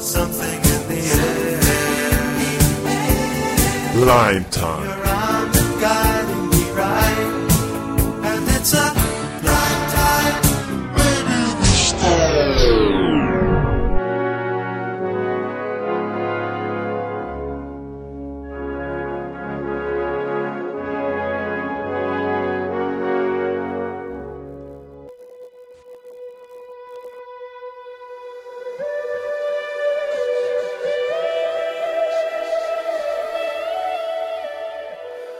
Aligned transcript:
something 0.00 0.54
in 0.54 0.88
the 0.88 1.00
air. 1.14 1.58
Lime 4.06 4.44
time. 4.50 6.17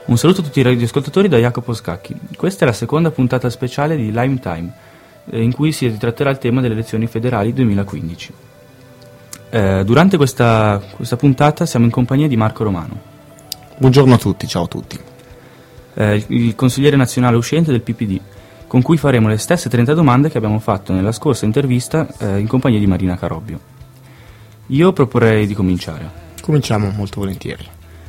Un 0.06 0.16
saluto 0.16 0.40
a 0.40 0.44
tutti 0.44 0.60
i 0.60 0.62
radioascoltatori 0.62 1.28
da 1.28 1.36
Jacopo 1.36 1.74
Scacchi. 1.74 2.14
Questa 2.36 2.64
è 2.64 2.66
la 2.66 2.72
seconda 2.74 3.10
puntata 3.10 3.50
speciale 3.50 3.94
di 3.96 4.10
Lime 4.10 4.38
Time, 4.38 4.72
eh, 5.30 5.42
in 5.42 5.52
cui 5.52 5.70
si 5.72 5.86
ritratterà 5.86 6.30
il 6.30 6.38
tema 6.38 6.62
delle 6.62 6.72
elezioni 6.74 7.06
federali 7.06 7.52
2015. 7.52 8.32
Eh, 9.50 9.82
durante 9.84 10.16
questa, 10.16 10.80
questa 10.96 11.16
puntata 11.16 11.66
siamo 11.66 11.84
in 11.84 11.90
compagnia 11.90 12.26
di 12.28 12.36
Marco 12.36 12.64
Romano, 12.64 13.16
Buongiorno 13.76 14.14
a 14.14 14.18
tutti, 14.18 14.46
ciao 14.48 14.64
a 14.64 14.66
tutti. 14.66 14.98
eh, 15.94 16.14
il, 16.16 16.24
il 16.28 16.54
consigliere 16.56 16.96
nazionale 16.96 17.36
uscente 17.36 17.70
del 17.70 17.82
PPD, 17.82 18.18
con 18.66 18.82
cui 18.82 18.96
faremo 18.96 19.28
le 19.28 19.36
stesse 19.36 19.68
30 19.68 19.94
domande 19.94 20.30
che 20.30 20.36
abbiamo 20.38 20.58
fatto 20.58 20.92
nella 20.92 21.12
scorsa 21.12 21.44
intervista 21.44 22.06
eh, 22.18 22.38
in 22.38 22.48
compagnia 22.48 22.78
di 22.78 22.86
Marina 22.86 23.16
Carobbio. 23.16 23.60
Io 24.68 24.92
proporrei 24.92 25.46
di 25.46 25.54
cominciare. 25.54 26.10
Cominciamo 26.42 26.90
molto 26.90 27.20
volentieri. 27.20 27.64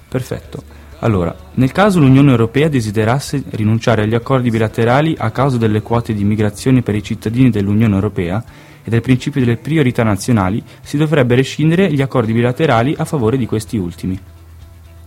Perfetto. 0.08 0.64
Allora, 1.02 1.34
nel 1.54 1.72
caso 1.72 2.00
l'Unione 2.00 2.32
Europea 2.32 2.68
desiderasse 2.68 3.44
rinunciare 3.52 4.04
agli 4.04 4.16
accordi 4.16 4.50
bilaterali 4.50 5.16
a 5.18 5.32
causa 5.32 5.58
delle 5.58 5.82
quote 5.82 6.14
di 6.14 6.22
immigrazione 6.22 6.82
per 6.82 6.96
i 6.96 7.04
cittadini 7.04 7.50
dell'Unione 7.50 7.96
Europea 7.96 8.44
e 8.84 8.90
del 8.90 9.02
principio 9.02 9.40
delle 9.40 9.58
priorità 9.58 10.04
nazionali, 10.04 10.62
si 10.82 10.98
dovrebbe 10.98 11.36
rescindere 11.36 11.92
gli 11.92 12.02
accordi 12.02 12.34
bilaterali 12.34 12.96
a 12.98 13.06
favore 13.06 13.38
di 13.38 13.46
questi 13.46 13.78
ultimi. 13.78 14.20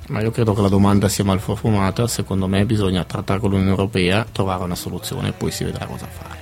Ma 0.08 0.20
io 0.20 0.30
credo 0.30 0.54
che 0.54 0.62
la 0.62 0.68
domanda 0.68 1.08
sia 1.08 1.24
mal 1.24 1.40
formata, 1.40 2.06
secondo 2.08 2.46
me 2.46 2.64
bisogna 2.64 3.04
trattare 3.04 3.38
con 3.38 3.50
l'Unione 3.50 3.70
Europea, 3.70 4.26
trovare 4.30 4.64
una 4.64 4.74
soluzione 4.74 5.28
e 5.28 5.32
poi 5.32 5.50
si 5.50 5.64
vedrà 5.64 5.84
cosa 5.86 6.06
fare. 6.06 6.40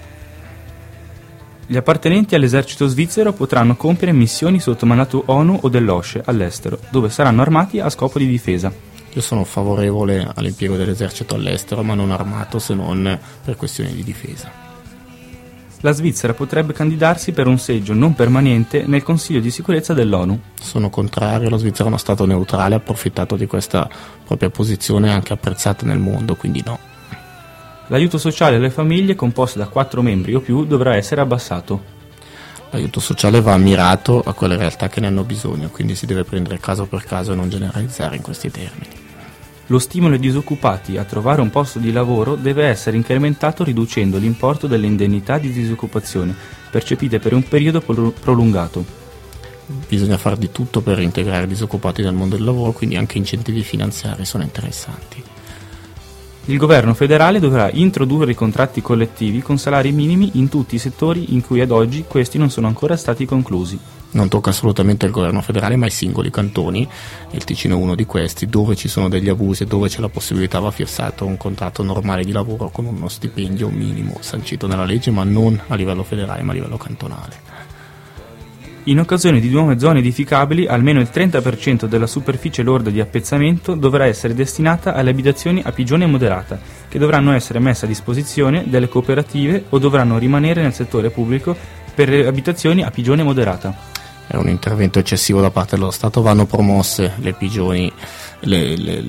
Gli 1.67 1.77
appartenenti 1.77 2.35
all'esercito 2.35 2.87
svizzero 2.87 3.33
potranno 3.33 3.77
compiere 3.77 4.13
missioni 4.13 4.59
sotto 4.59 4.87
mandato 4.87 5.23
ONU 5.27 5.59
o 5.63 5.69
dell'OSCE 5.69 6.23
all'estero, 6.25 6.79
dove 6.91 7.11
saranno 7.11 7.43
armati 7.43 7.79
a 7.79 7.89
scopo 7.91 8.19
di 8.19 8.27
difesa. 8.27 8.90
Io 9.13 9.21
sono 9.21 9.45
favorevole 9.45 10.31
all'impiego 10.35 10.77
dell'esercito 10.77 11.35
all'estero, 11.35 11.83
ma 11.83 11.95
non 11.95 12.11
armato 12.11 12.59
se 12.59 12.75
non 12.75 13.19
per 13.45 13.57
questioni 13.57 13.93
di 13.93 14.05
difesa. 14.05 14.69
La 15.83 15.93
Svizzera 15.93 16.35
potrebbe 16.35 16.75
candidarsi 16.75 17.33
per 17.33 17.47
un 17.47 17.59
seggio 17.59 17.95
non 17.95 18.15
permanente 18.15 18.85
nel 18.87 19.03
Consiglio 19.03 19.41
di 19.41 19.51
sicurezza 19.51 19.95
dell'ONU. 19.95 20.39
Sono 20.61 20.91
contrario, 20.91 21.49
la 21.49 21.57
Svizzera 21.57 21.85
è 21.85 21.89
uno 21.89 21.97
Stato 21.97 22.27
neutrale, 22.27 22.75
ha 22.75 22.79
approfittato 22.79 23.35
di 23.35 23.47
questa 23.47 23.89
propria 24.27 24.51
posizione 24.51 25.11
anche 25.11 25.33
apprezzata 25.33 25.87
nel 25.87 25.99
mondo, 25.99 26.37
quindi 26.37 26.63
no. 26.65 26.79
L'aiuto 27.87 28.19
sociale 28.19 28.57
alle 28.57 28.71
famiglie, 28.71 29.17
composto 29.17 29.59
da 29.59 29.69
quattro 29.69 30.03
membri 30.03 30.35
o 30.35 30.41
più, 30.41 30.67
dovrà 30.67 30.97
essere 30.97 31.23
abbassato. 31.23 31.99
L'aiuto 32.71 33.01
sociale 33.01 33.41
va 33.41 33.57
mirato 33.57 34.21
a 34.21 34.35
quelle 34.35 34.57
realtà 34.57 34.89
che 34.89 35.01
ne 35.01 35.07
hanno 35.07 35.25
bisogno, 35.25 35.71
quindi 35.71 35.95
si 35.95 36.05
deve 36.05 36.25
prendere 36.25 36.61
caso 36.61 36.85
per 36.85 37.05
caso 37.05 37.33
e 37.33 37.37
non 37.37 37.49
generalizzare 37.49 38.17
in 38.17 38.23
questi 38.23 38.51
termini. 38.51 39.00
Lo 39.71 39.79
stimolo 39.79 40.15
ai 40.15 40.21
disoccupati 40.21 40.97
a 40.97 41.05
trovare 41.05 41.41
un 41.41 41.49
posto 41.49 41.79
di 41.79 41.93
lavoro 41.93 42.35
deve 42.35 42.67
essere 42.67 42.97
incrementato 42.97 43.63
riducendo 43.63 44.19
l'importo 44.19 44.67
delle 44.67 44.87
indennità 44.87 45.39
di 45.39 45.53
disoccupazione 45.53 46.35
percepite 46.69 47.21
per 47.21 47.35
un 47.35 47.47
periodo 47.47 47.81
pro- 47.81 48.11
prolungato. 48.11 48.85
Bisogna 49.87 50.19
fare 50.19 50.39
di 50.39 50.51
tutto 50.51 50.81
per 50.81 50.99
integrare 50.99 51.45
i 51.45 51.49
disoccupati 51.49 52.03
nel 52.03 52.15
mondo 52.15 52.35
del 52.35 52.45
lavoro, 52.45 52.73
quindi 52.73 52.97
anche 52.97 53.19
incentivi 53.19 53.63
finanziari 53.63 54.25
sono 54.25 54.43
interessanti. 54.43 55.23
Il 56.51 56.59
governo 56.59 56.95
federale 56.95 57.39
dovrà 57.39 57.71
introdurre 57.71 58.33
i 58.33 58.35
contratti 58.35 58.83
collettivi 58.83 59.41
con 59.41 59.57
salari 59.57 59.93
minimi 59.93 60.31
in 60.33 60.49
tutti 60.49 60.75
i 60.75 60.79
settori 60.79 61.33
in 61.33 61.43
cui 61.43 61.61
ad 61.61 61.71
oggi 61.71 62.07
questi 62.09 62.39
non 62.39 62.51
sono 62.51 62.67
ancora 62.67 62.97
stati 62.97 63.25
conclusi. 63.25 63.79
Non 64.11 64.29
tocca 64.29 64.51
assolutamente 64.51 65.07
il 65.07 65.13
governo 65.13 65.43
federale, 65.43 65.77
ma 65.77 65.87
i 65.87 65.91
singoli 65.91 66.29
cantoni, 66.29 66.89
il 67.31 67.45
Ticino 67.45 67.77
è 67.77 67.81
uno 67.81 67.95
di 67.95 68.05
questi, 68.05 68.47
dove 68.47 68.75
ci 68.75 68.89
sono 68.89 69.09
degli 69.09 69.29
abusi 69.29 69.63
e 69.63 69.67
dove 69.67 69.87
c'è 69.87 70.01
la 70.01 70.09
possibilità 70.09 70.59
va 70.59 70.73
fissato 70.73 71.25
un 71.25 71.37
contratto 71.37 71.85
normale 71.85 72.25
di 72.25 72.33
lavoro 72.33 72.71
con 72.71 72.85
uno 72.85 73.07
stipendio 73.07 73.69
minimo 73.69 74.17
sancito 74.19 74.67
nella 74.67 74.85
legge, 74.85 75.13
ma 75.13 75.23
non 75.23 75.57
a 75.69 75.77
livello 75.77 76.03
federale, 76.03 76.43
ma 76.43 76.51
a 76.51 76.55
livello 76.55 76.79
cantonale. 76.79 77.70
In 78.91 78.99
occasione 78.99 79.39
di 79.39 79.51
nuove 79.51 79.79
zone 79.79 80.01
edificabili, 80.01 80.67
almeno 80.67 80.99
il 80.99 81.11
30% 81.15 81.85
della 81.85 82.09
superficie 82.09 82.65
lorda 82.65 82.91
di 82.91 83.01
appezzamento 83.01 83.77
dovrà 83.77 84.07
essere 84.07 84.35
destinata 84.35 84.95
alle 84.95 85.11
abitazioni 85.11 85.63
a 85.65 85.71
pigione 85.71 86.07
moderata, 86.07 86.59
che 86.89 86.99
dovranno 86.99 87.31
essere 87.31 87.61
messe 87.61 87.85
a 87.85 87.89
disposizione 87.89 88.65
delle 88.67 88.89
cooperative 88.89 89.67
o 89.69 89.79
dovranno 89.79 90.19
rimanere 90.19 90.63
nel 90.63 90.75
settore 90.75 91.11
pubblico 91.11 91.57
per 91.95 92.09
le 92.09 92.27
abitazioni 92.27 92.83
a 92.83 92.91
pigione 92.91 93.23
moderata. 93.23 93.73
È 94.27 94.35
un 94.35 94.49
intervento 94.49 94.99
eccessivo 94.99 95.41
da 95.41 95.53
parte 95.53 95.77
dello 95.77 95.93
Stato, 95.93 96.21
vanno 96.21 96.47
promosse 96.47 97.13
le 97.19 97.33
pigioni, 97.35 97.93
le, 98.41 98.77
le- 98.77 99.05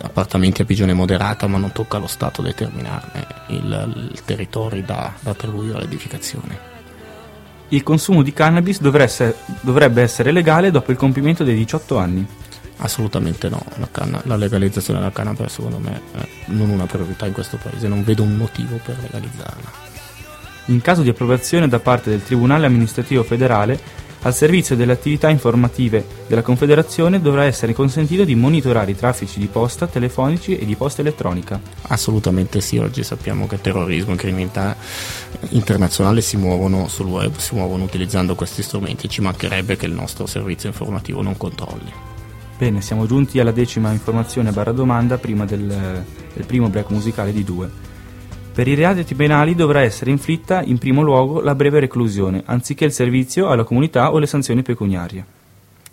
appartamenti 0.00 0.62
a 0.62 0.64
pigione 0.64 0.94
moderata, 0.94 1.46
ma 1.46 1.58
non 1.58 1.72
tocca 1.72 1.98
allo 1.98 2.06
Stato 2.06 2.40
determinarne 2.40 3.26
il 3.48 4.22
territorio 4.24 4.82
da, 4.82 5.12
da 5.20 5.32
attribuire 5.32 5.76
all'edificazione. 5.76 6.71
Il 7.72 7.82
consumo 7.82 8.22
di 8.22 8.34
cannabis 8.34 8.80
dovrebbe 8.82 9.04
essere, 9.04 9.34
dovrebbe 9.62 10.02
essere 10.02 10.30
legale 10.30 10.70
dopo 10.70 10.90
il 10.90 10.98
compimento 10.98 11.42
dei 11.42 11.54
18 11.54 11.96
anni. 11.96 12.26
Assolutamente 12.76 13.48
no, 13.48 13.64
la, 13.76 13.88
canna- 13.90 14.20
la 14.24 14.36
legalizzazione 14.36 14.98
della 14.98 15.10
canapa 15.10 15.48
secondo 15.48 15.78
me 15.78 16.00
è 16.12 16.28
non 16.46 16.68
una 16.68 16.84
priorità 16.84 17.26
in 17.26 17.32
questo 17.32 17.56
paese, 17.56 17.88
non 17.88 18.04
vedo 18.04 18.24
un 18.24 18.36
motivo 18.36 18.78
per 18.84 18.98
legalizzarla. 19.00 19.70
In 20.66 20.82
caso 20.82 21.00
di 21.00 21.08
approvazione 21.08 21.66
da 21.66 21.78
parte 21.78 22.10
del 22.10 22.22
Tribunale 22.22 22.66
amministrativo 22.66 23.22
federale, 23.22 23.80
al 24.22 24.34
servizio 24.34 24.76
delle 24.76 24.92
attività 24.92 25.28
informative 25.28 26.04
della 26.28 26.42
Confederazione 26.42 27.20
dovrà 27.20 27.44
essere 27.44 27.72
consentito 27.72 28.24
di 28.24 28.34
monitorare 28.34 28.92
i 28.92 28.96
traffici 28.96 29.40
di 29.40 29.46
posta, 29.46 29.86
telefonici 29.86 30.56
e 30.56 30.64
di 30.64 30.76
posta 30.76 31.00
elettronica. 31.00 31.60
Assolutamente 31.88 32.60
sì, 32.60 32.78
oggi 32.78 33.02
sappiamo 33.02 33.46
che 33.46 33.60
terrorismo 33.60 34.14
e 34.14 34.16
criminalità 34.16 34.76
internazionale 35.50 36.20
si 36.20 36.36
muovono 36.36 36.86
sul 36.86 37.06
web, 37.06 37.36
si 37.36 37.54
muovono 37.54 37.82
utilizzando 37.82 38.34
questi 38.36 38.62
strumenti, 38.62 39.08
ci 39.08 39.20
mancherebbe 39.20 39.76
che 39.76 39.86
il 39.86 39.92
nostro 39.92 40.26
servizio 40.26 40.68
informativo 40.68 41.20
non 41.20 41.36
controlli. 41.36 41.92
Bene, 42.56 42.80
siamo 42.80 43.06
giunti 43.06 43.40
alla 43.40 43.50
decima 43.50 43.90
informazione 43.90 44.52
barra 44.52 44.70
domanda 44.70 45.18
prima 45.18 45.44
del, 45.44 45.66
del 46.32 46.46
primo 46.46 46.68
break 46.68 46.90
musicale 46.90 47.32
di 47.32 47.42
due. 47.42 47.90
Per 48.54 48.68
i 48.68 48.74
reati 48.74 49.14
penali 49.14 49.54
dovrà 49.54 49.80
essere 49.80 50.10
inflitta 50.10 50.62
in 50.62 50.76
primo 50.76 51.00
luogo 51.00 51.40
la 51.40 51.54
breve 51.54 51.80
reclusione, 51.80 52.42
anziché 52.44 52.84
il 52.84 52.92
servizio 52.92 53.48
alla 53.48 53.64
comunità 53.64 54.12
o 54.12 54.18
le 54.18 54.26
sanzioni 54.26 54.62
pecuniarie. 54.62 55.24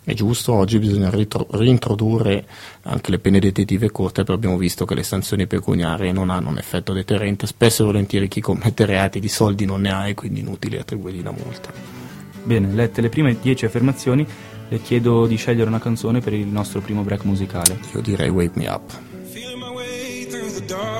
È 0.04 0.12
giusto, 0.12 0.52
oggi 0.52 0.78
bisogna 0.78 1.08
ritro- 1.08 1.46
reintrodurre 1.52 2.44
anche 2.82 3.10
le 3.10 3.18
pene 3.18 3.38
detentive 3.38 3.90
corte, 3.90 4.24
però 4.24 4.36
abbiamo 4.36 4.58
visto 4.58 4.84
che 4.84 4.94
le 4.94 5.02
sanzioni 5.02 5.46
pecuniarie 5.46 6.12
non 6.12 6.28
hanno 6.28 6.50
un 6.50 6.58
effetto 6.58 6.92
deterrente, 6.92 7.46
spesso 7.46 7.82
e 7.82 7.86
volentieri 7.86 8.28
chi 8.28 8.42
commette 8.42 8.84
reati 8.84 9.20
di 9.20 9.28
soldi 9.28 9.64
non 9.64 9.80
ne 9.80 9.92
ha 9.92 10.06
e 10.08 10.14
quindi 10.14 10.40
inutile 10.40 10.80
attribuirgli 10.80 11.20
una 11.20 11.32
multa. 11.32 11.70
Bene, 12.42 12.72
lette 12.74 13.00
le 13.00 13.08
prime 13.08 13.38
dieci 13.40 13.64
affermazioni, 13.64 14.26
le 14.68 14.80
chiedo 14.82 15.26
di 15.26 15.36
scegliere 15.36 15.68
una 15.68 15.78
canzone 15.78 16.20
per 16.20 16.34
il 16.34 16.46
nostro 16.46 16.80
primo 16.80 17.02
break 17.02 17.24
musicale. 17.24 17.78
Io 17.94 18.00
direi 18.02 18.28
Wake 18.28 18.58
Me 18.58 18.68
Up. 18.68 18.90
Feeling 19.30 19.58
my 19.58 19.74
way 19.74 20.26
through 20.26 20.52
the 20.52 20.64
darkness, 20.66 20.99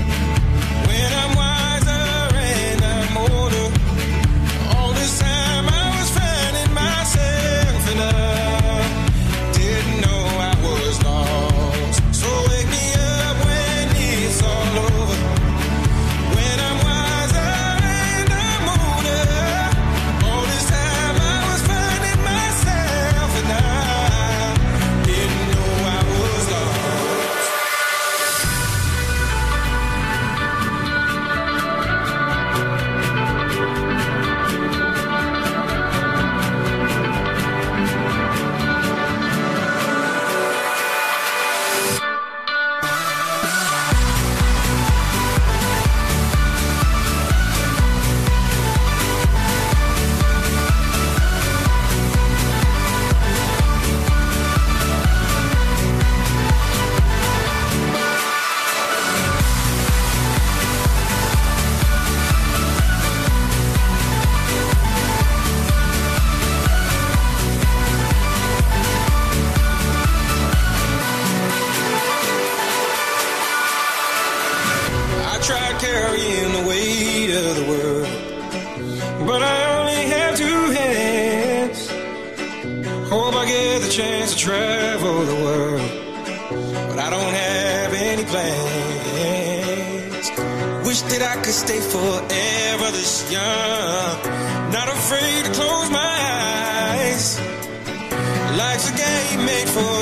Life's 98.63 98.89
a 98.89 98.95
game 98.95 99.43
made 99.43 99.67
for 99.67 99.97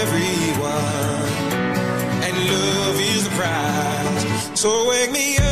everyone, 0.00 1.28
and 2.26 2.34
love 2.48 2.96
is 3.00 3.24
the 3.24 3.30
prize. 3.30 4.60
So 4.60 4.88
wake 4.88 5.10
me 5.10 5.36
up 5.38 5.43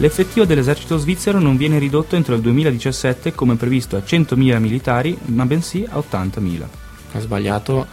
L'effettivo 0.00 0.46
dell'esercito 0.46 0.96
svizzero 0.96 1.40
non 1.40 1.58
viene 1.58 1.78
ridotto 1.78 2.16
entro 2.16 2.34
il 2.34 2.40
2017 2.40 3.34
come 3.34 3.56
previsto 3.56 3.96
a 3.96 4.02
100.000 4.02 4.58
militari, 4.58 5.16
ma 5.26 5.44
bensì 5.44 5.86
a 5.86 5.98
80.000. 5.98 6.66
È 7.12 7.20
sbagliato, 7.20 7.80
il 7.80 7.86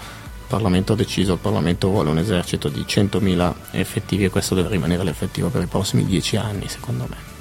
Parlamento 0.47 0.93
ha 0.93 0.95
deciso, 0.95 1.33
il 1.33 1.39
Parlamento 1.39 1.89
vuole 1.89 2.09
un 2.09 2.17
esercito 2.17 2.69
di 2.69 2.85
100.000 2.87 3.53
effettivi 3.71 4.23
e 4.23 4.29
questo 4.29 4.55
deve 4.55 4.69
rimanere 4.69 5.03
l'effettivo 5.03 5.49
per 5.49 5.63
i 5.63 5.65
prossimi 5.67 6.05
10 6.05 6.37
anni, 6.37 6.69
secondo 6.69 7.07
me. 7.09 7.36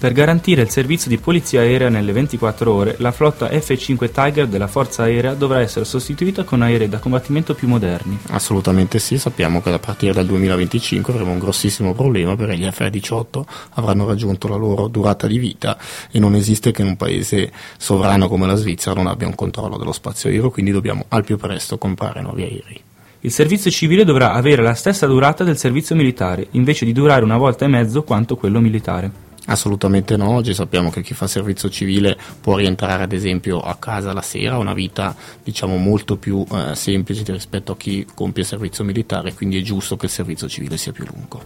Per 0.00 0.14
garantire 0.14 0.62
il 0.62 0.70
servizio 0.70 1.10
di 1.10 1.18
polizia 1.18 1.60
aerea 1.60 1.90
nelle 1.90 2.12
24 2.12 2.72
ore, 2.72 2.94
la 3.00 3.12
flotta 3.12 3.48
F-5 3.48 4.10
Tiger 4.10 4.46
della 4.46 4.66
Forza 4.66 5.02
Aerea 5.02 5.34
dovrà 5.34 5.60
essere 5.60 5.84
sostituita 5.84 6.42
con 6.42 6.62
aerei 6.62 6.88
da 6.88 6.96
combattimento 6.96 7.52
più 7.52 7.68
moderni. 7.68 8.18
Assolutamente 8.28 8.98
sì, 8.98 9.18
sappiamo 9.18 9.60
che 9.60 9.70
a 9.70 9.78
partire 9.78 10.14
dal 10.14 10.24
2025 10.24 11.12
avremo 11.12 11.32
un 11.32 11.38
grossissimo 11.38 11.92
problema 11.92 12.34
perché 12.34 12.56
gli 12.56 12.64
F-18 12.64 13.42
avranno 13.74 14.06
raggiunto 14.06 14.48
la 14.48 14.56
loro 14.56 14.88
durata 14.88 15.26
di 15.26 15.36
vita 15.36 15.76
e 16.10 16.18
non 16.18 16.34
esiste 16.34 16.70
che 16.70 16.80
in 16.80 16.88
un 16.88 16.96
paese 16.96 17.52
sovrano 17.76 18.26
come 18.26 18.46
la 18.46 18.54
Svizzera 18.54 18.94
non 18.94 19.06
abbia 19.06 19.26
un 19.26 19.34
controllo 19.34 19.76
dello 19.76 19.92
spazio 19.92 20.30
aereo, 20.30 20.48
quindi 20.50 20.70
dobbiamo 20.70 21.04
al 21.08 21.24
più 21.24 21.36
presto 21.36 21.76
comprare 21.76 22.22
nuovi 22.22 22.44
aerei. 22.44 22.80
Il 23.20 23.30
servizio 23.30 23.70
civile 23.70 24.04
dovrà 24.04 24.32
avere 24.32 24.62
la 24.62 24.72
stessa 24.72 25.06
durata 25.06 25.44
del 25.44 25.58
servizio 25.58 25.94
militare, 25.94 26.46
invece 26.52 26.86
di 26.86 26.92
durare 26.94 27.22
una 27.22 27.36
volta 27.36 27.66
e 27.66 27.68
mezzo 27.68 28.02
quanto 28.02 28.34
quello 28.36 28.60
militare. 28.60 29.28
Assolutamente 29.50 30.16
no, 30.16 30.30
oggi 30.30 30.54
sappiamo 30.54 30.90
che 30.90 31.02
chi 31.02 31.12
fa 31.12 31.26
servizio 31.26 31.68
civile 31.68 32.16
può 32.40 32.54
rientrare 32.54 33.02
ad 33.02 33.12
esempio 33.12 33.58
a 33.60 33.74
casa 33.74 34.12
la 34.12 34.22
sera, 34.22 34.58
una 34.58 34.74
vita 34.74 35.16
diciamo 35.42 35.76
molto 35.76 36.16
più 36.16 36.46
eh, 36.52 36.76
semplice 36.76 37.24
rispetto 37.32 37.72
a 37.72 37.76
chi 37.76 38.06
compie 38.14 38.44
servizio 38.44 38.84
militare, 38.84 39.34
quindi 39.34 39.58
è 39.58 39.62
giusto 39.62 39.96
che 39.96 40.06
il 40.06 40.12
servizio 40.12 40.48
civile 40.48 40.76
sia 40.76 40.92
più 40.92 41.04
lungo. 41.04 41.42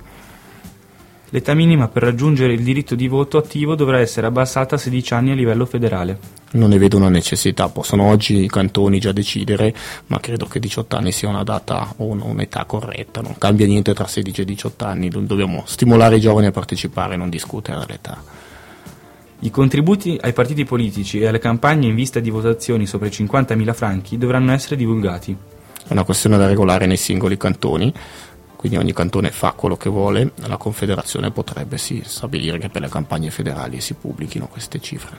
L'età 1.31 1.55
minima 1.55 1.89
per 1.89 2.03
raggiungere 2.05 2.53
il 2.53 2.63
diritto 2.63 2.95
di 2.95 3.09
voto 3.09 3.39
attivo 3.39 3.75
dovrà 3.75 3.99
essere 3.99 4.27
abbassata 4.27 4.77
a 4.77 4.79
16 4.79 5.15
anni 5.15 5.33
a 5.33 5.35
livello 5.35 5.67
federale. 5.67 6.19
Non 6.53 6.69
ne 6.69 6.79
vedo 6.79 6.97
una 6.97 7.09
necessità, 7.09 7.69
possono 7.69 8.05
oggi 8.05 8.45
i 8.45 8.49
cantoni 8.49 9.01
già 9.01 9.11
decidere, 9.11 9.75
ma 10.07 10.21
credo 10.21 10.47
che 10.47 10.61
18 10.61 10.97
anni 10.97 11.11
sia 11.11 11.29
una 11.29 11.43
data 11.43 11.95
o 11.97 12.05
un- 12.05 12.21
un'età 12.21 12.65
corretta, 12.67 13.21
non 13.21 13.37
cambia 13.37 13.67
niente 13.67 13.93
tra 13.95 14.07
16 14.07 14.43
e 14.43 14.45
18 14.45 14.85
anni, 14.85 15.09
dobbiamo 15.09 15.65
stimolare 15.67 16.17
i 16.17 16.21
giovani 16.21 16.47
a 16.47 16.53
partecipare, 16.53 17.17
non 17.17 17.31
discutere 17.31 17.81
dell'età. 17.81 18.23
I 19.41 19.51
contributi 19.51 20.17
ai 20.23 20.33
partiti 20.33 20.65
politici 20.65 21.19
e 21.19 21.27
alle 21.27 21.41
campagne 21.41 21.89
in 21.89 21.95
vista 21.95 22.21
di 22.21 22.31
votazioni 22.31 22.87
sopra 22.87 23.09
i 23.09 23.11
50.000 23.11 23.75
franchi 23.75 24.17
dovranno 24.17 24.53
essere 24.53 24.77
divulgati. 24.77 25.37
È 25.87 25.93
una 25.93 26.05
questione 26.05 26.39
da 26.39 26.47
regolare 26.47 26.87
nei 26.87 26.97
singoli 26.97 27.37
cantoni, 27.37 27.93
quindi 28.65 28.81
ogni 28.81 28.95
cantone 28.95 29.31
fa 29.31 29.53
quello 29.53 29.77
che 29.77 29.91
vuole, 29.91 30.33
la 30.37 30.57
Confederazione 30.57 31.31
potrebbe 31.31 31.77
sì 31.77 32.01
stabilire 32.03 32.57
che 32.57 32.71
per 32.71 32.81
le 32.81 32.89
campagne 32.89 33.29
federali 33.29 33.79
si 33.83 33.93
pubblichino 33.93 34.47
queste 34.47 34.81
cifre. 34.81 35.19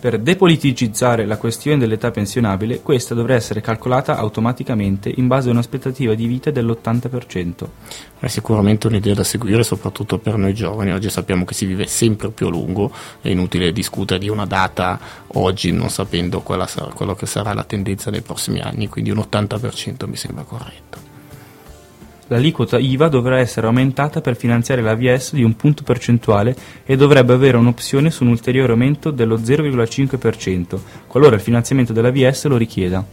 Per 0.00 0.18
depoliticizzare 0.18 1.24
la 1.24 1.36
questione 1.36 1.78
dell'età 1.78 2.10
pensionabile, 2.10 2.80
questa 2.80 3.14
dovrà 3.14 3.34
essere 3.34 3.60
calcolata 3.60 4.16
automaticamente 4.16 5.08
in 5.14 5.28
base 5.28 5.48
a 5.48 5.52
un'aspettativa 5.52 6.14
di 6.14 6.26
vita 6.26 6.50
dell'80%. 6.50 7.68
È 8.18 8.26
sicuramente 8.26 8.88
un'idea 8.88 9.14
da 9.14 9.22
seguire, 9.22 9.62
soprattutto 9.62 10.18
per 10.18 10.36
noi 10.36 10.52
giovani. 10.52 10.90
Oggi 10.90 11.10
sappiamo 11.10 11.44
che 11.44 11.54
si 11.54 11.66
vive 11.66 11.86
sempre 11.86 12.30
più 12.32 12.48
a 12.48 12.50
lungo, 12.50 12.90
è 13.20 13.28
inutile 13.28 13.70
discutere 13.70 14.18
di 14.18 14.28
una 14.28 14.46
data 14.46 14.98
oggi 15.34 15.70
non 15.70 15.90
sapendo 15.90 16.40
quella 16.40 16.68
quello 16.92 17.14
che 17.14 17.26
sarà 17.26 17.54
la 17.54 17.62
tendenza 17.62 18.10
nei 18.10 18.22
prossimi 18.22 18.58
anni, 18.58 18.88
quindi 18.88 19.12
un 19.12 19.18
80% 19.18 20.08
mi 20.08 20.16
sembra 20.16 20.42
corretto. 20.42 21.09
L'aliquota 22.30 22.78
IVA 22.78 23.08
dovrà 23.08 23.38
essere 23.38 23.66
aumentata 23.66 24.20
per 24.20 24.36
finanziare 24.36 24.82
l'AVS 24.82 25.34
di 25.34 25.42
un 25.42 25.56
punto 25.56 25.82
percentuale 25.82 26.54
e 26.86 26.94
dovrebbe 26.94 27.32
avere 27.32 27.56
un'opzione 27.56 28.12
su 28.12 28.22
un 28.22 28.30
ulteriore 28.30 28.70
aumento 28.70 29.10
dello 29.10 29.36
0,5%, 29.36 30.78
qualora 31.08 31.34
il 31.34 31.40
finanziamento 31.40 31.92
dell'AVS 31.92 32.44
lo 32.44 32.56
richieda. 32.56 33.04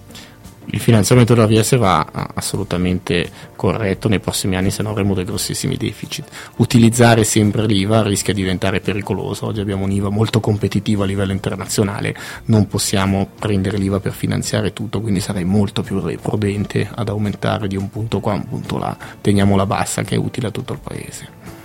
Il 0.70 0.82
finanziamento 0.82 1.34
dell'AVS 1.34 1.78
va 1.78 2.06
ah, 2.12 2.30
assolutamente 2.34 3.30
corretto 3.56 4.10
nei 4.10 4.20
prossimi 4.20 4.58
anni, 4.58 4.70
se 4.70 4.84
no 4.84 4.90
avremo 4.90 5.14
dei 5.14 5.24
grossissimi 5.24 5.78
deficit. 5.78 6.28
Utilizzare 6.58 7.24
sempre 7.24 7.66
l'IVA 7.66 8.04
rischia 8.04 8.34
di 8.34 8.42
diventare 8.42 8.82
pericoloso. 8.82 9.46
Oggi 9.46 9.62
abbiamo 9.62 9.86
un'IVA 9.86 10.10
molto 10.10 10.42
competitiva 10.42 11.06
a 11.06 11.08
livello 11.08 11.32
internazionale, 11.32 12.14
non 12.46 12.68
possiamo 12.68 13.30
prendere 13.40 13.78
l'IVA 13.78 14.02
per 14.02 14.12
finanziare 14.12 14.74
tutto, 14.74 15.00
quindi 15.00 15.22
sarei 15.22 15.46
molto 15.46 15.82
più 15.82 16.02
prudente 16.22 16.90
ad 16.94 17.08
aumentare 17.08 17.68
di 17.68 17.78
un 17.78 17.90
punto 17.90 18.20
qua, 18.20 18.34
un 18.34 18.48
punto 18.48 18.78
là. 18.78 18.96
Teniamola 19.22 19.66
bassa 19.66 20.04
che 20.04 20.16
è 20.16 20.18
utile 20.18 20.48
a 20.48 20.52
tutto 20.52 20.74
il 20.74 20.80
paese. 20.80 21.57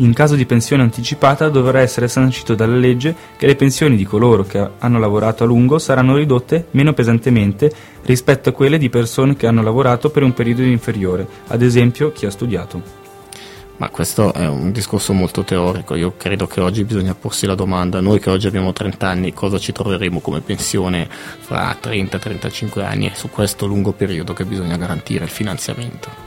In 0.00 0.12
caso 0.12 0.34
di 0.34 0.44
pensione 0.44 0.82
anticipata 0.82 1.48
dovrà 1.48 1.80
essere 1.80 2.06
sancito 2.06 2.54
dalla 2.54 2.76
legge 2.76 3.14
che 3.38 3.46
le 3.46 3.56
pensioni 3.56 3.96
di 3.96 4.04
coloro 4.04 4.44
che 4.44 4.68
hanno 4.78 4.98
lavorato 4.98 5.44
a 5.44 5.46
lungo 5.46 5.78
saranno 5.78 6.16
ridotte 6.16 6.66
meno 6.72 6.92
pesantemente 6.92 7.72
rispetto 8.02 8.50
a 8.50 8.52
quelle 8.52 8.76
di 8.76 8.90
persone 8.90 9.36
che 9.36 9.46
hanno 9.46 9.62
lavorato 9.62 10.10
per 10.10 10.22
un 10.22 10.34
periodo 10.34 10.62
inferiore, 10.62 11.26
ad 11.46 11.62
esempio 11.62 12.12
chi 12.12 12.26
ha 12.26 12.30
studiato. 12.30 13.04
Ma 13.78 13.88
questo 13.88 14.34
è 14.34 14.46
un 14.46 14.70
discorso 14.70 15.14
molto 15.14 15.44
teorico, 15.44 15.94
io 15.94 16.12
credo 16.18 16.46
che 16.46 16.60
oggi 16.60 16.84
bisogna 16.84 17.14
porsi 17.14 17.46
la 17.46 17.54
domanda, 17.54 18.00
noi 18.00 18.20
che 18.20 18.28
oggi 18.28 18.46
abbiamo 18.46 18.74
30 18.74 19.08
anni, 19.08 19.32
cosa 19.32 19.58
ci 19.58 19.72
troveremo 19.72 20.20
come 20.20 20.42
pensione 20.42 21.08
fra 21.08 21.74
30-35 21.82 22.84
anni? 22.84 23.08
È 23.08 23.14
su 23.14 23.30
questo 23.30 23.64
lungo 23.64 23.92
periodo 23.92 24.34
che 24.34 24.44
bisogna 24.44 24.76
garantire 24.76 25.24
il 25.24 25.30
finanziamento. 25.30 26.25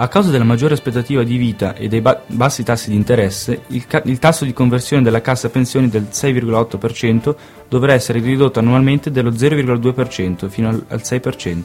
A 0.00 0.06
causa 0.06 0.30
della 0.30 0.44
maggiore 0.44 0.74
aspettativa 0.74 1.24
di 1.24 1.36
vita 1.36 1.74
e 1.74 1.88
dei 1.88 2.00
ba- 2.00 2.22
bassi 2.28 2.62
tassi 2.62 2.90
di 2.90 2.94
interesse, 2.94 3.62
il, 3.68 3.84
ca- 3.88 4.02
il 4.04 4.20
tasso 4.20 4.44
di 4.44 4.52
conversione 4.52 5.02
della 5.02 5.20
cassa 5.20 5.50
pensioni 5.50 5.88
del 5.88 6.06
6,8% 6.12 7.34
dovrà 7.68 7.94
essere 7.94 8.20
ridotto 8.20 8.60
annualmente 8.60 9.10
dello 9.10 9.30
0,2% 9.30 10.48
fino 10.48 10.68
al, 10.68 10.84
al 10.86 11.00
6%. 11.00 11.62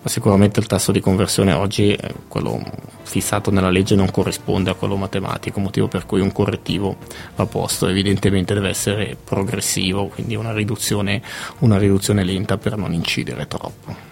Ma 0.00 0.08
sicuramente 0.08 0.60
il 0.60 0.66
tasso 0.66 0.92
di 0.92 1.00
conversione 1.00 1.52
oggi, 1.52 1.92
eh, 1.92 2.14
quello 2.26 2.58
fissato 3.02 3.50
nella 3.50 3.68
legge, 3.68 3.96
non 3.96 4.10
corrisponde 4.10 4.70
a 4.70 4.74
quello 4.74 4.96
matematico, 4.96 5.60
motivo 5.60 5.88
per 5.88 6.06
cui 6.06 6.22
un 6.22 6.32
correttivo 6.32 6.96
va 7.36 7.44
posto. 7.44 7.86
Evidentemente 7.86 8.54
deve 8.54 8.70
essere 8.70 9.14
progressivo, 9.22 10.06
quindi 10.06 10.36
una 10.36 10.54
riduzione, 10.54 11.20
una 11.58 11.76
riduzione 11.76 12.24
lenta 12.24 12.56
per 12.56 12.78
non 12.78 12.94
incidere 12.94 13.46
troppo. 13.46 14.11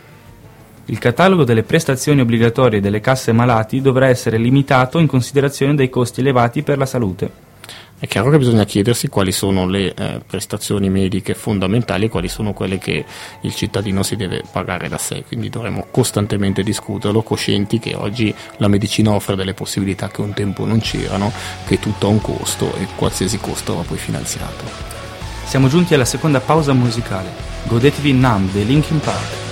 Il 0.91 0.99
catalogo 0.99 1.45
delle 1.45 1.63
prestazioni 1.63 2.21
obbligatorie 2.21 2.81
delle 2.81 2.99
casse 2.99 3.31
malati 3.31 3.81
dovrà 3.81 4.09
essere 4.09 4.39
limitato 4.39 4.99
in 4.99 5.07
considerazione 5.07 5.77
dei 5.77 5.89
costi 5.89 6.19
elevati 6.19 6.65
per 6.65 6.79
la 6.79 6.87
salute. 6.87 7.31
È 7.97 8.09
chiaro 8.09 8.29
che 8.31 8.39
bisogna 8.39 8.65
chiedersi 8.65 9.07
quali 9.07 9.31
sono 9.31 9.69
le 9.69 9.95
eh, 9.95 10.21
prestazioni 10.27 10.91
mediche 10.91 11.35
fondamentali 11.35 12.07
e 12.07 12.09
quali 12.09 12.27
sono 12.27 12.53
quelle 12.53 12.79
che 12.79 13.05
il 13.43 13.55
cittadino 13.55 14.03
si 14.03 14.17
deve 14.17 14.43
pagare 14.51 14.89
da 14.89 14.99
sé, 14.99 15.23
quindi 15.25 15.49
dovremo 15.49 15.87
costantemente 15.93 16.65
discuterlo, 16.65 17.23
coscienti 17.23 17.79
che 17.79 17.95
oggi 17.95 18.35
la 18.57 18.67
medicina 18.67 19.13
offre 19.13 19.37
delle 19.37 19.55
possibilità 19.55 20.09
che 20.09 20.23
un 20.23 20.33
tempo 20.33 20.65
non 20.65 20.81
c'erano, 20.81 21.31
che 21.69 21.79
tutto 21.79 22.09
ha 22.09 22.11
un 22.11 22.21
costo 22.21 22.75
e 22.75 22.89
qualsiasi 22.97 23.39
costo 23.39 23.77
va 23.77 23.83
poi 23.83 23.99
finanziato. 23.99 24.65
Siamo 25.45 25.69
giunti 25.69 25.95
alla 25.95 26.05
seconda 26.05 26.41
pausa 26.41 26.73
musicale. 26.73 27.29
Godetevi 27.69 28.13
Numb 28.13 28.51
dei 28.51 28.67
Linkin 28.67 28.99
Park. 28.99 29.50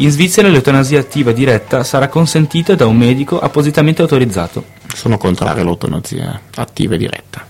In 0.00 0.10
Svizzera 0.10 0.46
l'eutanasia 0.46 1.00
attiva 1.00 1.32
diretta 1.32 1.82
sarà 1.82 2.06
consentita 2.06 2.76
da 2.76 2.86
un 2.86 2.96
medico 2.96 3.40
appositamente 3.40 4.00
autorizzato. 4.00 4.64
Sono 4.94 5.18
contrario 5.18 5.62
all'eutanasia 5.62 6.40
attiva 6.54 6.94
e 6.94 6.98
diretta. 6.98 7.44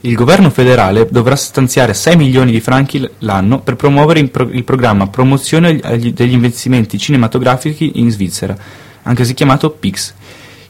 Il 0.00 0.14
governo 0.14 0.50
federale 0.50 1.06
dovrà 1.08 1.36
stanziare 1.36 1.94
6 1.94 2.16
milioni 2.16 2.50
di 2.50 2.60
franchi 2.60 3.08
l'anno 3.18 3.60
per 3.60 3.76
promuovere 3.76 4.18
il, 4.18 4.30
pro- 4.30 4.48
il 4.50 4.64
programma 4.64 5.06
Promozione 5.06 5.76
degli 5.76 6.32
investimenti 6.32 6.98
cinematografici 6.98 8.00
in 8.00 8.10
Svizzera, 8.10 8.56
anche 9.04 9.24
se 9.24 9.34
chiamato 9.34 9.70
PIX, 9.70 10.14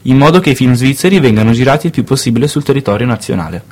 in 0.03 0.17
modo 0.17 0.39
che 0.39 0.51
i 0.51 0.55
film 0.55 0.73
svizzeri 0.73 1.19
vengano 1.19 1.51
girati 1.51 1.87
il 1.87 1.91
più 1.91 2.03
possibile 2.03 2.47
sul 2.47 2.63
territorio 2.63 3.07
nazionale. 3.07 3.63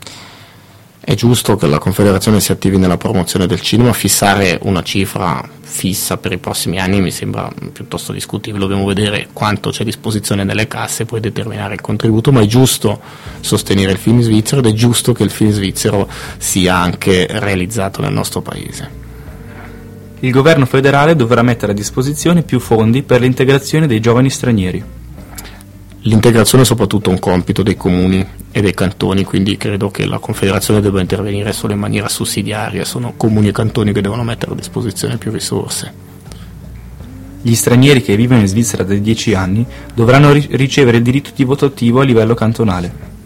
È 1.07 1.15
giusto 1.15 1.55
che 1.55 1.67
la 1.67 1.77
Confederazione 1.77 2.41
si 2.41 2.51
attivi 2.51 2.77
nella 2.77 2.97
promozione 2.97 3.47
del 3.47 3.61
cinema, 3.61 3.93
fissare 3.93 4.59
una 4.63 4.83
cifra 4.83 5.41
fissa 5.61 6.17
per 6.17 6.33
i 6.33 6.37
prossimi 6.37 6.81
anni 6.81 6.99
mi 6.99 7.11
sembra 7.11 7.49
piuttosto 7.71 8.11
discutibile, 8.11 8.59
dobbiamo 8.59 8.85
vedere 8.85 9.29
quanto 9.31 9.69
c'è 9.69 9.83
a 9.83 9.85
disposizione 9.85 10.43
nelle 10.43 10.67
casse 10.67 11.03
e 11.03 11.05
poi 11.05 11.21
determinare 11.21 11.75
il 11.75 11.79
contributo, 11.79 12.33
ma 12.33 12.41
è 12.41 12.45
giusto 12.45 12.99
sostenere 13.39 13.93
il 13.93 13.97
film 13.97 14.19
svizzero 14.19 14.59
ed 14.59 14.67
è 14.67 14.73
giusto 14.73 15.13
che 15.13 15.23
il 15.23 15.29
film 15.29 15.51
svizzero 15.51 16.09
sia 16.39 16.75
anche 16.75 17.25
realizzato 17.29 18.01
nel 18.01 18.11
nostro 18.11 18.41
paese. 18.41 18.89
Il 20.19 20.31
governo 20.31 20.65
federale 20.65 21.15
dovrà 21.15 21.41
mettere 21.41 21.71
a 21.71 21.75
disposizione 21.75 22.41
più 22.43 22.59
fondi 22.59 23.01
per 23.03 23.21
l'integrazione 23.21 23.87
dei 23.87 24.01
giovani 24.01 24.29
stranieri. 24.29 24.83
L'integrazione 26.07 26.63
è 26.63 26.65
soprattutto 26.65 27.09
un 27.09 27.19
compito 27.19 27.63
dei 27.63 27.75
comuni 27.75 28.25
e 28.49 28.61
dei 28.61 28.73
cantoni, 28.73 29.25
quindi 29.25 29.57
credo 29.57 29.91
che 29.91 30.05
la 30.05 30.19
Confederazione 30.19 30.79
debba 30.79 31.01
intervenire 31.01 31.51
solo 31.51 31.73
in 31.73 31.79
maniera 31.79 32.07
sussidiaria, 32.07 32.85
sono 32.85 33.15
comuni 33.17 33.49
e 33.49 33.51
cantoni 33.51 33.91
che 33.91 33.99
devono 33.99 34.23
mettere 34.23 34.53
a 34.53 34.55
disposizione 34.55 35.17
più 35.17 35.31
risorse. 35.31 36.05
Gli 37.41 37.53
stranieri 37.53 38.01
che 38.01 38.15
vivono 38.15 38.39
in 38.39 38.47
Svizzera 38.47 38.83
da 38.83 38.93
10 38.93 39.33
anni 39.33 39.65
dovranno 39.93 40.31
ri- 40.31 40.47
ricevere 40.51 40.95
il 40.95 41.03
diritto 41.03 41.31
di 41.35 41.43
voto 41.43 41.65
attivo 41.65 41.99
a 41.99 42.05
livello 42.05 42.35
cantonale. 42.35 43.16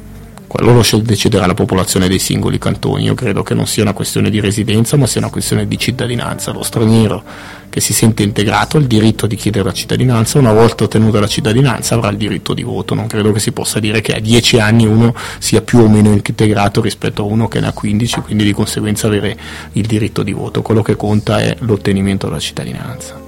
Quello 0.51 0.73
lo 0.73 0.81
scel- 0.81 1.03
deciderà 1.03 1.45
la 1.45 1.53
popolazione 1.53 2.09
dei 2.09 2.19
singoli 2.19 2.57
cantoni. 2.57 3.05
Io 3.05 3.13
credo 3.13 3.41
che 3.41 3.53
non 3.53 3.67
sia 3.67 3.83
una 3.83 3.93
questione 3.93 4.29
di 4.29 4.41
residenza, 4.41 4.97
ma 4.97 5.07
sia 5.07 5.21
una 5.21 5.29
questione 5.29 5.65
di 5.65 5.77
cittadinanza. 5.77 6.51
Lo 6.51 6.61
straniero 6.61 7.23
che 7.69 7.79
si 7.79 7.93
sente 7.93 8.21
integrato 8.23 8.75
ha 8.75 8.81
il 8.81 8.87
diritto 8.87 9.27
di 9.27 9.37
chiedere 9.37 9.63
la 9.63 9.71
cittadinanza, 9.71 10.39
una 10.39 10.51
volta 10.51 10.83
ottenuta 10.83 11.21
la 11.21 11.27
cittadinanza 11.27 11.95
avrà 11.95 12.09
il 12.09 12.17
diritto 12.17 12.53
di 12.53 12.63
voto. 12.63 12.93
Non 12.95 13.07
credo 13.07 13.31
che 13.31 13.39
si 13.39 13.53
possa 13.53 13.79
dire 13.79 14.01
che 14.01 14.13
a 14.13 14.19
10 14.19 14.59
anni 14.59 14.85
uno 14.85 15.15
sia 15.39 15.61
più 15.61 15.79
o 15.79 15.87
meno 15.87 16.11
integrato 16.11 16.81
rispetto 16.81 17.21
a 17.21 17.25
uno 17.27 17.47
che 17.47 17.61
ne 17.61 17.67
ha 17.67 17.71
15, 17.71 18.19
quindi 18.19 18.43
di 18.43 18.51
conseguenza 18.51 19.07
avere 19.07 19.37
il 19.71 19.85
diritto 19.85 20.21
di 20.21 20.33
voto. 20.33 20.61
Quello 20.61 20.81
che 20.81 20.97
conta 20.97 21.39
è 21.39 21.55
l'ottenimento 21.59 22.27
della 22.27 22.39
cittadinanza. 22.39 23.20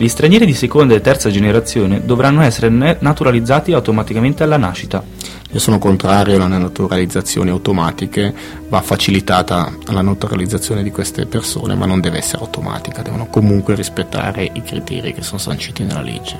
Gli 0.00 0.08
stranieri 0.08 0.46
di 0.46 0.54
seconda 0.54 0.94
e 0.94 1.02
terza 1.02 1.28
generazione 1.28 2.00
dovranno 2.02 2.40
essere 2.40 2.70
naturalizzati 2.70 3.74
automaticamente 3.74 4.42
alla 4.42 4.56
nascita. 4.56 5.04
Io 5.50 5.58
sono 5.58 5.78
contrario 5.78 6.42
alle 6.42 6.56
naturalizzazioni 6.56 7.50
automatiche, 7.50 8.32
va 8.70 8.80
facilitata 8.80 9.70
la 9.88 10.00
naturalizzazione 10.00 10.82
di 10.82 10.90
queste 10.90 11.26
persone, 11.26 11.74
ma 11.74 11.84
non 11.84 12.00
deve 12.00 12.16
essere 12.16 12.40
automatica, 12.40 13.02
devono 13.02 13.26
comunque 13.26 13.74
rispettare 13.74 14.50
i 14.50 14.62
criteri 14.62 15.12
che 15.12 15.20
sono 15.20 15.36
sanciti 15.36 15.84
nella 15.84 16.00
legge. 16.00 16.38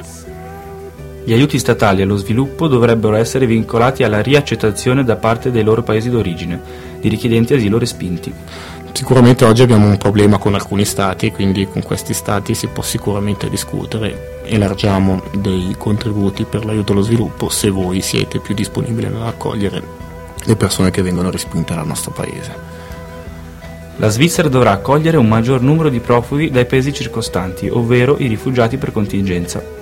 Gli 1.23 1.35
aiuti 1.35 1.59
statali 1.59 2.01
allo 2.01 2.17
sviluppo 2.17 2.67
dovrebbero 2.67 3.15
essere 3.15 3.45
vincolati 3.45 4.05
alla 4.05 4.23
riaccettazione 4.23 5.05
da 5.05 5.17
parte 5.17 5.51
dei 5.51 5.63
loro 5.63 5.83
paesi 5.83 6.09
d'origine, 6.09 6.59
di 6.99 7.11
richiedenti 7.11 7.53
asilo 7.53 7.77
respinti. 7.77 8.33
Sicuramente 9.01 9.47
oggi 9.47 9.63
abbiamo 9.63 9.87
un 9.87 9.97
problema 9.97 10.37
con 10.37 10.53
alcuni 10.53 10.85
stati, 10.85 11.33
quindi 11.33 11.67
con 11.67 11.83
questi 11.83 12.13
stati 12.13 12.53
si 12.55 12.67
può 12.67 12.83
sicuramente 12.83 13.49
discutere. 13.49 14.43
Elargiamo 14.45 15.23
dei 15.39 15.75
contributi 15.79 16.45
per 16.45 16.67
l'aiuto 16.67 16.93
allo 16.93 17.01
sviluppo 17.01 17.49
se 17.49 17.71
voi 17.71 18.03
siete 18.03 18.41
più 18.41 18.55
disponibili 18.55 19.09
nell'accogliere 19.09 19.83
le 20.45 20.55
persone 20.55 20.91
che 20.91 21.01
vengono 21.01 21.31
respinte 21.31 21.75
dal 21.75 21.87
nostro 21.87 22.11
paese. 22.11 22.55
La 23.97 24.11
Svizzera 24.11 24.51
dovrà 24.51 24.73
accogliere 24.73 25.17
un 25.17 25.29
maggior 25.29 25.63
numero 25.63 25.89
di 25.89 26.01
profughi 26.01 26.51
dai 26.51 26.67
paesi 26.67 26.93
circostanti, 26.93 27.71
ovvero 27.71 28.19
i 28.19 28.27
rifugiati 28.27 28.77
per 28.77 28.93
contingenza. 28.93 29.80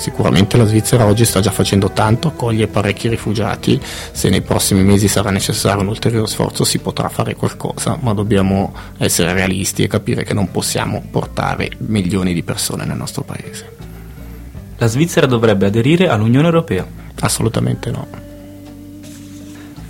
Sicuramente 0.00 0.56
la 0.56 0.64
Svizzera 0.64 1.04
oggi 1.04 1.26
sta 1.26 1.40
già 1.40 1.50
facendo 1.50 1.90
tanto, 1.90 2.28
accoglie 2.28 2.68
parecchi 2.68 3.06
rifugiati, 3.06 3.78
se 4.12 4.30
nei 4.30 4.40
prossimi 4.40 4.82
mesi 4.82 5.08
sarà 5.08 5.28
necessario 5.28 5.82
un 5.82 5.88
ulteriore 5.88 6.26
sforzo 6.26 6.64
si 6.64 6.78
potrà 6.78 7.10
fare 7.10 7.36
qualcosa, 7.36 7.98
ma 8.00 8.14
dobbiamo 8.14 8.72
essere 8.96 9.34
realisti 9.34 9.82
e 9.82 9.88
capire 9.88 10.24
che 10.24 10.32
non 10.32 10.50
possiamo 10.50 11.04
portare 11.10 11.72
milioni 11.80 12.32
di 12.32 12.42
persone 12.42 12.86
nel 12.86 12.96
nostro 12.96 13.24
paese. 13.24 13.76
La 14.78 14.86
Svizzera 14.86 15.26
dovrebbe 15.26 15.66
aderire 15.66 16.08
all'Unione 16.08 16.46
Europea. 16.46 16.86
Assolutamente 17.20 17.90
no. 17.90 18.06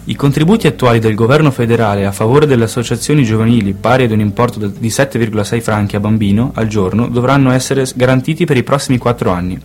I 0.06 0.16
contributi 0.16 0.66
attuali 0.66 0.98
del 0.98 1.14
governo 1.14 1.52
federale 1.52 2.04
a 2.04 2.10
favore 2.10 2.46
delle 2.46 2.64
associazioni 2.64 3.22
giovanili 3.22 3.74
pari 3.74 4.02
ad 4.02 4.10
un 4.10 4.18
importo 4.18 4.58
di 4.66 4.88
7,6 4.88 5.60
franchi 5.60 5.94
a 5.94 6.00
bambino 6.00 6.50
al 6.56 6.66
giorno 6.66 7.06
dovranno 7.06 7.52
essere 7.52 7.86
garantiti 7.94 8.44
per 8.44 8.56
i 8.56 8.64
prossimi 8.64 8.98
4 8.98 9.30
anni. 9.30 9.60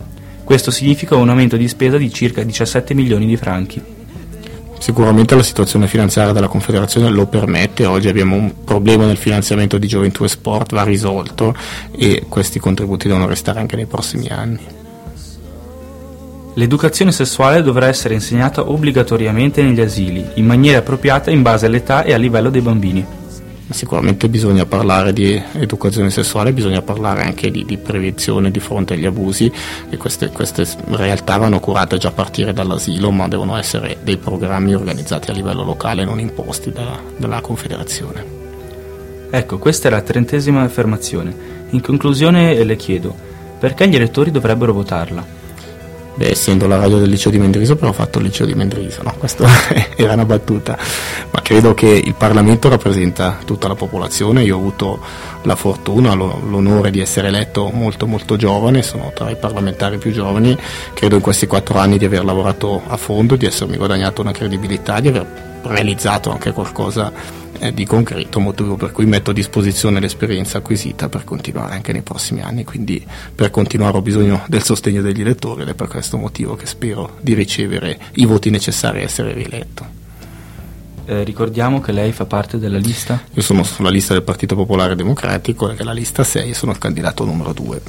Questo 0.46 0.70
significa 0.70 1.16
un 1.16 1.28
aumento 1.28 1.56
di 1.56 1.66
spesa 1.66 1.96
di 1.96 2.08
circa 2.12 2.44
17 2.44 2.94
milioni 2.94 3.26
di 3.26 3.36
franchi. 3.36 3.82
Sicuramente 4.78 5.34
la 5.34 5.42
situazione 5.42 5.88
finanziaria 5.88 6.32
della 6.32 6.46
Confederazione 6.46 7.10
lo 7.10 7.26
permette, 7.26 7.84
oggi 7.84 8.06
abbiamo 8.06 8.36
un 8.36 8.62
problema 8.62 9.06
nel 9.06 9.16
finanziamento 9.16 9.76
di 9.76 9.88
gioventù 9.88 10.22
e 10.22 10.28
sport, 10.28 10.72
va 10.72 10.84
risolto 10.84 11.52
e 11.90 12.26
questi 12.28 12.60
contributi 12.60 13.08
devono 13.08 13.26
restare 13.26 13.58
anche 13.58 13.74
nei 13.74 13.86
prossimi 13.86 14.28
anni. 14.28 14.60
L'educazione 16.54 17.10
sessuale 17.10 17.60
dovrà 17.64 17.88
essere 17.88 18.14
insegnata 18.14 18.70
obbligatoriamente 18.70 19.64
negli 19.64 19.80
asili, 19.80 20.24
in 20.34 20.46
maniera 20.46 20.78
appropriata 20.78 21.32
in 21.32 21.42
base 21.42 21.66
all'età 21.66 22.04
e 22.04 22.14
al 22.14 22.20
livello 22.20 22.50
dei 22.50 22.60
bambini. 22.60 23.04
Sicuramente 23.68 24.28
bisogna 24.28 24.64
parlare 24.64 25.12
di 25.12 25.42
educazione 25.54 26.10
sessuale, 26.10 26.52
bisogna 26.52 26.82
parlare 26.82 27.22
anche 27.22 27.50
di, 27.50 27.64
di 27.64 27.76
prevenzione 27.76 28.52
di 28.52 28.60
fronte 28.60 28.94
agli 28.94 29.06
abusi 29.06 29.50
e 29.90 29.96
queste, 29.96 30.28
queste 30.28 30.64
realtà 30.90 31.36
vanno 31.36 31.58
curate 31.58 31.98
già 31.98 32.08
a 32.08 32.12
partire 32.12 32.52
dall'asilo, 32.52 33.10
ma 33.10 33.26
devono 33.26 33.56
essere 33.56 33.96
dei 34.02 34.18
programmi 34.18 34.72
organizzati 34.72 35.30
a 35.30 35.32
livello 35.32 35.64
locale, 35.64 36.04
non 36.04 36.20
imposti 36.20 36.70
dalla, 36.70 36.98
dalla 37.16 37.40
Confederazione. 37.40 38.24
Ecco, 39.30 39.58
questa 39.58 39.88
è 39.88 39.90
la 39.90 40.00
trentesima 40.00 40.62
affermazione. 40.62 41.34
In 41.70 41.80
conclusione 41.80 42.62
le 42.62 42.76
chiedo, 42.76 43.14
perché 43.58 43.88
gli 43.88 43.96
elettori 43.96 44.30
dovrebbero 44.30 44.72
votarla? 44.72 45.26
Beh, 46.16 46.30
essendo 46.30 46.66
la 46.66 46.78
radio 46.78 46.96
del 46.96 47.10
liceo 47.10 47.30
di 47.30 47.38
Mendriso, 47.38 47.76
però 47.76 47.90
ho 47.90 47.92
fatto 47.92 48.18
il 48.18 48.24
liceo 48.24 48.46
di 48.46 48.54
Mendriso, 48.54 49.02
no? 49.02 49.14
Questa 49.18 49.46
era 49.96 50.14
una 50.14 50.24
battuta, 50.24 50.78
ma 51.30 51.42
credo 51.42 51.74
che 51.74 51.88
il 51.88 52.14
Parlamento 52.14 52.70
rappresenta 52.70 53.38
tutta 53.44 53.68
la 53.68 53.74
popolazione, 53.74 54.42
io 54.42 54.56
ho 54.56 54.58
avuto 54.58 54.98
la 55.42 55.54
fortuna, 55.56 56.14
lo- 56.14 56.40
l'onore 56.48 56.90
di 56.90 57.00
essere 57.00 57.28
eletto 57.28 57.68
molto 57.70 58.06
molto 58.06 58.36
giovane, 58.36 58.82
sono 58.82 59.12
tra 59.14 59.28
i 59.28 59.36
parlamentari 59.36 59.98
più 59.98 60.10
giovani, 60.10 60.56
credo 60.94 61.16
in 61.16 61.20
questi 61.20 61.46
quattro 61.46 61.78
anni 61.78 61.98
di 61.98 62.06
aver 62.06 62.24
lavorato 62.24 62.80
a 62.86 62.96
fondo, 62.96 63.36
di 63.36 63.44
essermi 63.44 63.76
guadagnato 63.76 64.22
una 64.22 64.32
credibilità, 64.32 65.00
di 65.00 65.08
aver 65.08 65.26
realizzato 65.64 66.30
anche 66.30 66.52
qualcosa 66.52 67.12
eh, 67.58 67.74
di 67.74 67.84
concreto, 67.84 68.40
motivo 68.40 68.76
per 68.76 68.92
cui 68.92 69.06
metto 69.06 69.30
a 69.30 69.34
disposizione 69.34 70.00
l'esperienza 70.00 70.58
acquisita 70.58 71.08
per 71.08 71.24
continuare 71.24 71.74
anche 71.74 71.92
nei 71.92 72.02
prossimi 72.02 72.40
anni, 72.40 72.64
quindi 72.64 73.04
per 73.34 73.50
continuare 73.50 73.96
ho 73.96 74.02
bisogno 74.02 74.44
del 74.48 74.62
sostegno 74.62 75.02
degli 75.02 75.20
elettori 75.20 75.62
ed 75.62 75.68
è 75.68 75.74
per 75.74 75.88
questo 75.88 76.16
motivo 76.16 76.56
che 76.56 76.66
spero 76.66 77.16
di 77.20 77.34
ricevere 77.34 77.98
i 78.14 78.24
voti 78.24 78.50
necessari 78.50 79.00
a 79.00 79.02
essere 79.02 79.32
rieletto. 79.32 80.04
Eh, 81.06 81.22
ricordiamo 81.22 81.80
che 81.80 81.92
lei 81.92 82.12
fa 82.12 82.26
parte 82.26 82.58
della 82.58 82.78
lista. 82.78 83.22
Io 83.32 83.42
sono 83.42 83.62
sulla 83.62 83.90
lista 83.90 84.12
del 84.12 84.22
Partito 84.22 84.56
Popolare 84.56 84.96
Democratico, 84.96 85.68
che 85.68 85.76
è 85.76 85.84
la 85.84 85.92
lista 85.92 86.24
6 86.24 86.50
e 86.50 86.54
sono 86.54 86.72
il 86.72 86.78
candidato 86.78 87.24
numero 87.24 87.52
2. 87.52 87.80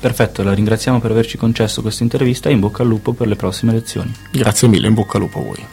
Perfetto, 0.00 0.42
la 0.42 0.54
ringraziamo 0.54 0.98
per 0.98 1.10
averci 1.10 1.36
concesso 1.36 1.82
questa 1.82 2.02
intervista 2.02 2.48
e 2.48 2.52
in 2.52 2.60
bocca 2.60 2.82
al 2.82 2.88
lupo 2.88 3.12
per 3.12 3.28
le 3.28 3.36
prossime 3.36 3.72
elezioni. 3.72 4.12
Grazie 4.32 4.66
mille, 4.66 4.88
in 4.88 4.94
bocca 4.94 5.18
al 5.18 5.24
lupo 5.24 5.38
a 5.40 5.42
voi. 5.42 5.66